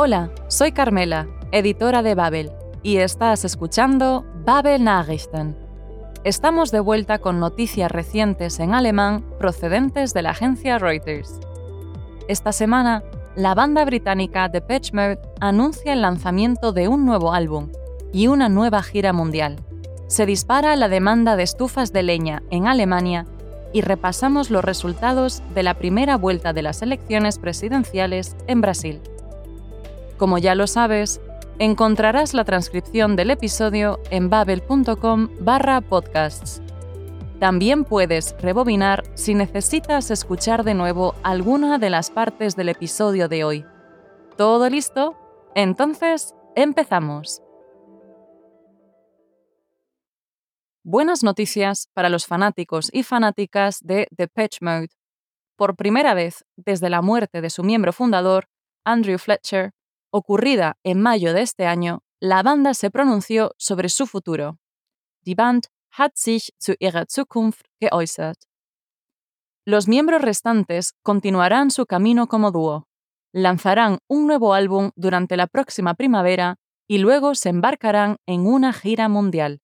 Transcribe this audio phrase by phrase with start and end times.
[0.00, 2.52] Hola, soy Carmela, editora de Babel,
[2.84, 5.56] y estás escuchando Babel Nachrichten.
[6.22, 11.40] Estamos de vuelta con noticias recientes en alemán procedentes de la agencia Reuters.
[12.28, 13.02] Esta semana,
[13.34, 17.72] la banda británica Depeche Mode anuncia el lanzamiento de un nuevo álbum
[18.12, 19.56] y una nueva gira mundial.
[20.06, 23.26] Se dispara la demanda de estufas de leña en Alemania
[23.72, 29.00] y repasamos los resultados de la primera vuelta de las elecciones presidenciales en Brasil.
[30.18, 31.20] Como ya lo sabes,
[31.60, 36.60] encontrarás la transcripción del episodio en babel.com barra podcasts.
[37.38, 43.44] También puedes rebobinar si necesitas escuchar de nuevo alguna de las partes del episodio de
[43.44, 43.64] hoy.
[44.36, 45.16] ¿Todo listo?
[45.54, 47.40] Entonces, empezamos.
[50.82, 54.88] Buenas noticias para los fanáticos y fanáticas de Depeche Mode.
[55.54, 58.48] Por primera vez desde la muerte de su miembro fundador,
[58.84, 59.72] Andrew Fletcher,
[60.10, 64.58] ocurrida en mayo de este año, la banda se pronunció sobre su futuro.
[65.24, 68.38] Die Band hat sich zu ihrer Zukunft geäußert.
[69.64, 72.88] Los miembros restantes continuarán su camino como dúo.
[73.32, 76.56] Lanzarán un nuevo álbum durante la próxima primavera
[76.88, 79.60] y luego se embarcarán en una gira mundial.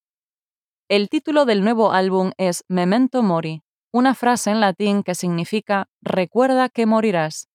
[0.89, 6.69] El título del nuevo álbum es Memento Mori, una frase en latín que significa Recuerda
[6.69, 7.49] que morirás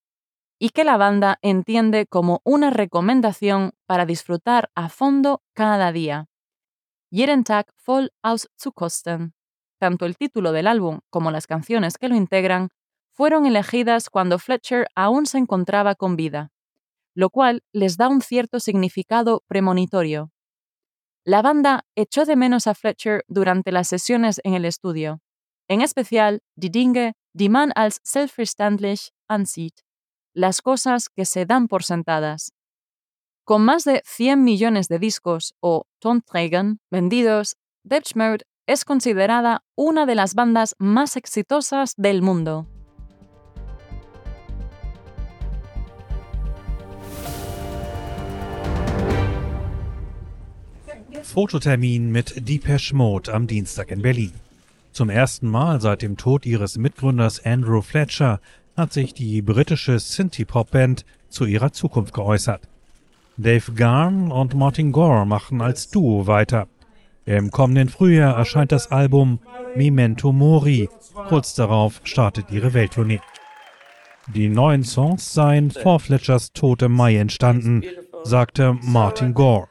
[0.59, 6.27] y que la banda entiende como una recomendación para disfrutar a fondo cada día.
[7.09, 9.33] Jeden Tag voll auszukosten.
[9.79, 12.69] Tanto el título del álbum como las canciones que lo integran
[13.13, 16.51] fueron elegidas cuando Fletcher aún se encontraba con vida,
[17.15, 20.31] lo cual les da un cierto significado premonitorio.
[21.23, 25.21] La banda echó de menos a Fletcher durante las sesiones en el estudio,
[25.69, 29.83] en especial Die Dinge, die man als selbstverständlich ansieht
[30.33, 32.51] las cosas que se dan por sentadas.
[33.43, 40.05] Con más de 100 millones de discos o Tonträgen vendidos, Depeche Mode es considerada una
[40.05, 42.67] de las bandas más exitosas del mundo.
[51.23, 54.33] Fototermin mit Depeche Mode am Dienstag in Berlin.
[54.93, 58.39] Zum ersten Mal seit dem Tod ihres Mitgründers Andrew Fletcher
[58.79, 62.67] hat sich die britische Synthie-Pop-Band zu ihrer Zukunft geäußert.
[63.37, 66.67] Dave Garn und Martin Gore machen als Duo weiter.
[67.25, 69.39] Im kommenden Frühjahr erscheint das Album
[69.75, 70.89] Memento Mori.
[71.27, 73.21] Kurz darauf startet ihre Welttournee.
[74.33, 77.83] Die neuen Songs seien vor Fletchers Tod im Mai entstanden,
[78.23, 79.67] sagte Martin Gore.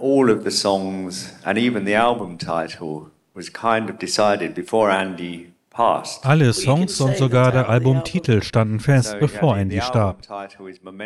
[0.00, 5.51] All of the songs and even the album title was kind of decided before Andy
[5.74, 10.22] alle Songs und sogar der Albumtitel standen fest, bevor Andy starb.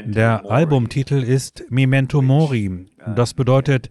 [0.05, 2.87] Der Albumtitel ist Memento Mori.
[3.15, 3.91] Das bedeutet,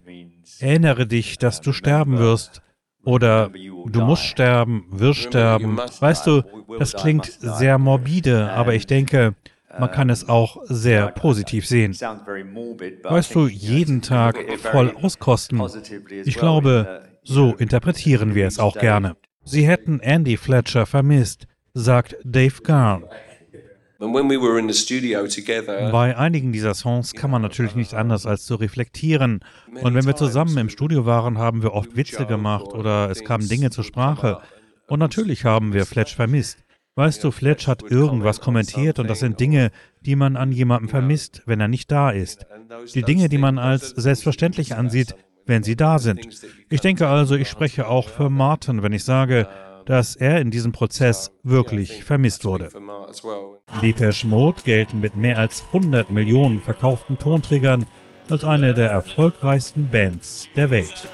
[0.60, 2.62] erinnere dich, dass du sterben wirst.
[3.04, 5.78] Oder du musst sterben, wirst sterben.
[5.78, 6.42] Weißt du,
[6.80, 9.36] das klingt sehr morbide, aber ich denke,
[9.78, 11.92] man kann es auch sehr positiv sehen.
[11.94, 15.62] Weißt du, jeden Tag voll auskosten.
[16.24, 19.16] Ich glaube, so interpretieren wir es auch gerne.
[19.46, 23.06] Sie hätten Andy Fletcher vermisst, sagt Dave Garn.
[25.92, 29.40] Bei einigen dieser Songs kann man natürlich nicht anders als zu reflektieren.
[29.82, 33.48] Und wenn wir zusammen im Studio waren, haben wir oft Witze gemacht oder es kamen
[33.48, 34.40] Dinge zur Sprache.
[34.88, 36.58] Und natürlich haben wir Fletch vermisst.
[36.96, 41.44] Weißt du, Fletch hat irgendwas kommentiert und das sind Dinge, die man an jemandem vermisst,
[41.46, 42.46] wenn er nicht da ist.
[42.96, 46.28] Die Dinge, die man als selbstverständlich ansieht, wenn sie da sind.
[46.70, 49.48] Ich denke also, ich spreche auch für Martin, wenn ich sage,
[49.86, 52.70] dass er in diesem Prozess wirklich vermisst wurde.
[53.82, 57.86] Depeche Mode gelten mit mehr als 100 Millionen verkauften Tonträgern
[58.30, 61.08] als eine der erfolgreichsten Bands der Welt.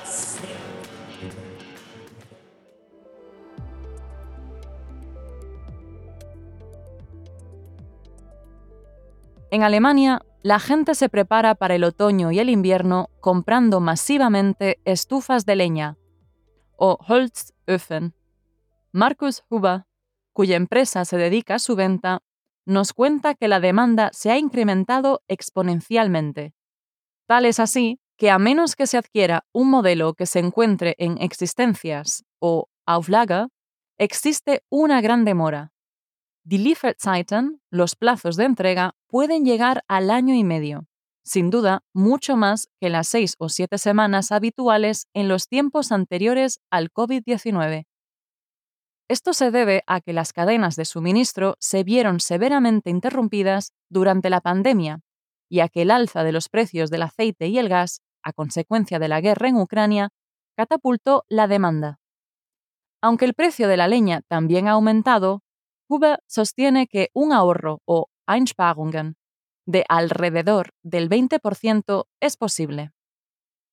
[9.51, 15.45] En Alemania, la gente se prepara para el otoño y el invierno comprando masivamente estufas
[15.45, 15.97] de leña
[16.77, 18.13] o Holzöfen.
[18.93, 19.83] Markus Huber,
[20.31, 22.23] cuya empresa se dedica a su venta,
[22.65, 26.53] nos cuenta que la demanda se ha incrementado exponencialmente.
[27.27, 31.21] Tal es así que a menos que se adquiera un modelo que se encuentre en
[31.21, 33.47] existencias o Auflage,
[33.97, 35.73] existe una gran demora.
[36.43, 40.87] Lieferzeiten, los plazos de entrega, pueden llegar al año y medio,
[41.23, 46.59] sin duda mucho más que las seis o siete semanas habituales en los tiempos anteriores
[46.71, 47.85] al COVID-19.
[49.07, 54.41] Esto se debe a que las cadenas de suministro se vieron severamente interrumpidas durante la
[54.41, 55.01] pandemia
[55.49, 58.99] y a que el alza de los precios del aceite y el gas, a consecuencia
[58.99, 60.09] de la guerra en Ucrania,
[60.55, 61.99] catapultó la demanda.
[63.01, 65.43] Aunque el precio de la leña también ha aumentado,
[65.91, 69.17] Huber sostiene que un ahorro o Einsparungen
[69.65, 72.91] de alrededor del 20% es posible.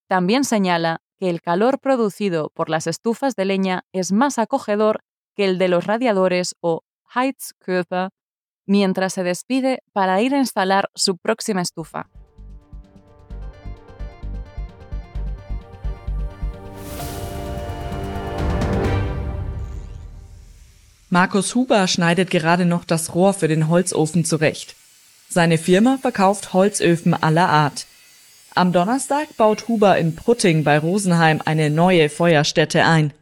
[0.08, 5.04] También señala que el calor producido por las estufas de leña es más acogedor
[5.36, 6.82] que el de los radiadores o
[7.14, 8.10] Heizkörper
[8.66, 12.10] mientras se despide para ir a instalar su próxima estufa.
[21.10, 24.76] Markus Huber schneidet gerade noch das Rohr für den Holzofen zurecht.
[25.30, 27.86] Seine Firma verkauft Holzöfen aller Art.
[28.54, 33.14] Am Donnerstag baut Huber in Prutting bei Rosenheim eine neue Feuerstätte ein.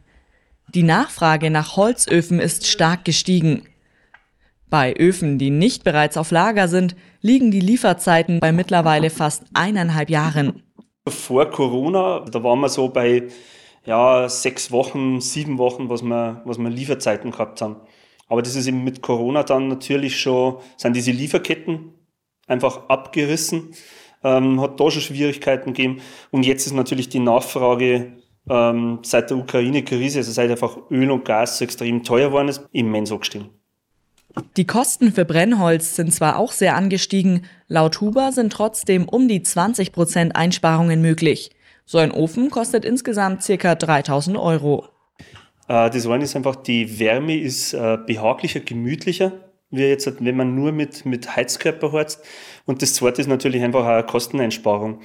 [0.73, 3.63] Die Nachfrage nach Holzöfen ist stark gestiegen.
[4.69, 10.09] Bei Öfen, die nicht bereits auf Lager sind, liegen die Lieferzeiten bei mittlerweile fast eineinhalb
[10.09, 10.61] Jahren.
[11.07, 13.29] Vor Corona, da waren wir so bei
[13.87, 17.77] ja, sechs Wochen, sieben Wochen, was wir, was wir Lieferzeiten gehabt haben.
[18.27, 21.93] Aber das ist eben mit Corona dann natürlich schon, sind diese Lieferketten
[22.47, 23.69] einfach abgerissen,
[24.25, 26.01] ähm, hat da schon Schwierigkeiten gegeben.
[26.31, 28.11] Und jetzt ist natürlich die Nachfrage
[28.49, 32.67] ähm, seit der Ukraine-Krise, also seit einfach Öl und Gas so extrem teuer geworden ist,
[32.73, 33.49] immens angestiegen.
[34.57, 39.41] Die Kosten für Brennholz sind zwar auch sehr angestiegen, laut Huber sind trotzdem um die
[39.41, 41.51] 20 Prozent Einsparungen möglich.
[41.89, 43.73] So ein Ofen kostet insgesamt ca.
[43.73, 44.89] 3000 Euro.
[45.69, 49.31] Äh, das eine ist einfach, die Wärme ist äh, behaglicher, gemütlicher,
[49.69, 52.21] wie jetzt, wenn man nur mit, mit Heizkörper heizt.
[52.65, 54.99] Und das zweite ist natürlich einfach eine Kosteneinsparung.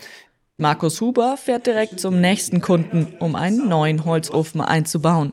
[0.57, 5.33] Markus Huber fährt direkt zum nächsten Kunden, um einen neuen Holzofen einzubauen.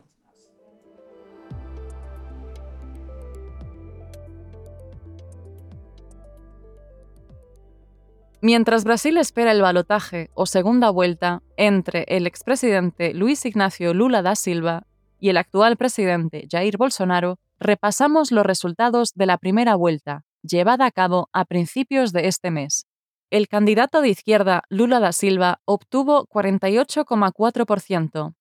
[8.41, 14.37] Mientras Brasil espera el balotaje o segunda vuelta entre el expresidente Luis Ignacio Lula da
[14.37, 14.87] Silva
[15.19, 20.91] y el actual presidente Jair Bolsonaro, repasamos los resultados de la primera vuelta, llevada a
[20.91, 22.85] cabo a principios de este mes.
[23.29, 28.35] El candidato de izquierda Lula da Silva obtuvo 48,4%,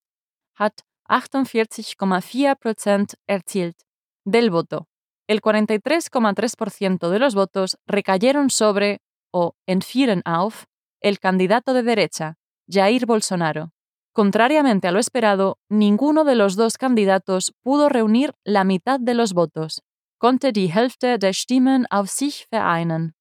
[0.54, 0.74] hat
[1.08, 3.78] 48,4% erzielt,
[4.24, 4.86] del voto.
[5.26, 9.00] El 43,3% de los votos recayeron sobre
[9.38, 10.64] o entfielen auf
[11.00, 12.36] el candidato de derecha,
[12.68, 13.70] Jair Bolsonaro.
[14.12, 19.32] Contrariamente a lo esperado, ninguno de los dos candidatos pudo reunir la mitad de los
[19.32, 19.82] votos,
[20.18, 23.14] konnte die Hälfte der Stimmen auf sich vereinen.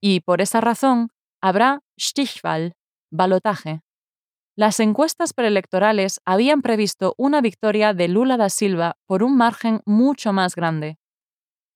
[0.00, 1.10] Y por esa razón,
[1.42, 2.72] habrá Stichwahl,
[3.10, 3.82] balotaje.
[4.56, 10.32] Las encuestas preelectorales habían previsto una victoria de Lula da Silva por un margen mucho
[10.32, 10.96] más grande.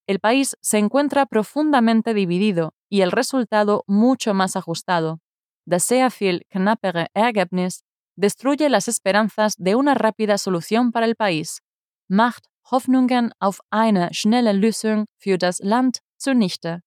[0.08, 5.20] El país se encuentra profundamente dividido y el resultado mucho más ajustado.
[5.66, 7.84] Das sehr viel knappere Ergebnis
[8.16, 11.60] destruye las esperanzas de una rápida solución para el país.
[12.08, 16.80] Macht Hoffnungen auf eine schnelle Lösung für das Land zunichte.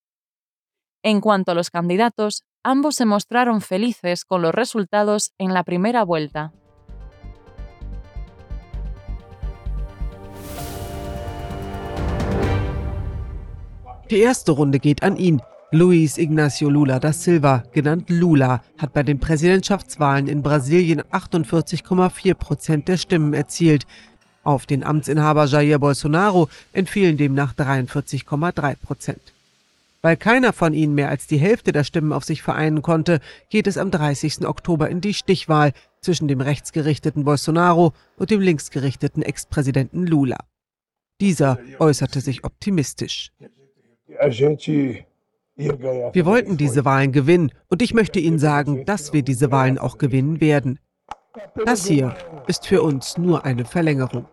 [1.04, 6.02] En cuanto a los candidatos, ambos se mostraron felices con los resultados en la primera
[6.02, 6.52] vuelta.
[14.12, 15.40] Die erste Runde geht an ihn.
[15.70, 22.88] Luis Ignacio Lula da Silva, genannt Lula, hat bei den Präsidentschaftswahlen in Brasilien 48,4 Prozent
[22.88, 23.86] der Stimmen erzielt.
[24.42, 29.32] Auf den Amtsinhaber Jair Bolsonaro entfielen demnach 43,3 Prozent.
[30.02, 33.66] Weil keiner von ihnen mehr als die Hälfte der Stimmen auf sich vereinen konnte, geht
[33.66, 34.46] es am 30.
[34.46, 40.36] Oktober in die Stichwahl zwischen dem rechtsgerichteten Bolsonaro und dem linksgerichteten Ex-Präsidenten Lula.
[41.22, 43.32] Dieser äußerte sich optimistisch.
[46.14, 49.98] Wir wollten diese Wahlen gewinnen und ich möchte Ihnen sagen, dass wir diese Wahlen auch
[49.98, 50.78] gewinnen werden.
[51.64, 52.14] Das hier
[52.46, 54.26] ist für uns nur eine Verlängerung.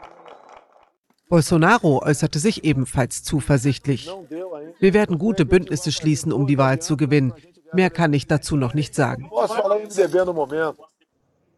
[1.29, 4.09] Bolsonaro äußerte sich ebenfalls zuversichtlich.
[4.79, 7.33] Wir werden gute Bündnisse schließen, um die Wahl zu gewinnen.
[7.71, 9.29] Mehr kann ich dazu noch nicht sagen.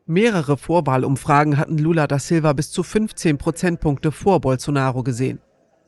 [0.06, 5.40] Mehrere Vorwahlumfragen hatten Lula da Silva bis zu 15 Prozentpunkte vor Bolsonaro gesehen.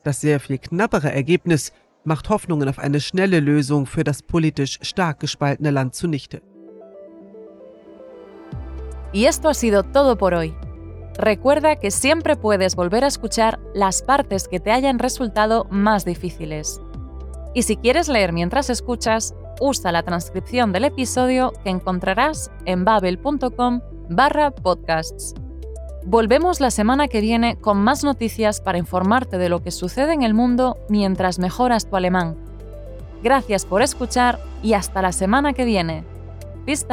[0.02, 1.72] Das sehr viel knappere Ergebnis
[2.04, 6.42] macht Hoffnungen auf eine schnelle Lösung für das politisch stark gespaltene Land zunichte.
[9.12, 10.54] Y esto ha sido todo por hoy.
[11.16, 16.80] Recuerda que siempre puedes volver a escuchar las partes que te hayan resultado más difíciles.
[17.54, 23.80] Y si quieres leer mientras escuchas, usa la transcripción del episodio que encontrarás en babel.com
[24.10, 25.34] barra podcasts.
[26.06, 30.22] Volvemos la semana que viene con más noticias para informarte de lo que sucede en
[30.22, 32.36] el mundo mientras mejoras tu alemán.
[33.22, 36.04] Gracias por escuchar y hasta la semana que viene.
[36.66, 36.86] Bis!